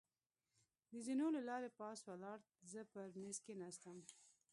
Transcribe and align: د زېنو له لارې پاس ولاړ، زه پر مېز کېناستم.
د 0.91 0.91
زېنو 1.05 1.27
له 1.35 1.41
لارې 1.49 1.69
پاس 1.79 1.99
ولاړ، 2.09 2.39
زه 2.71 2.81
پر 2.91 3.05
مېز 3.21 3.37
کېناستم. 3.45 3.97